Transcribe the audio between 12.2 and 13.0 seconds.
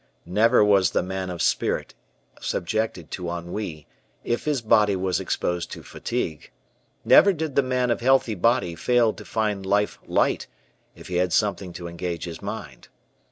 his mind.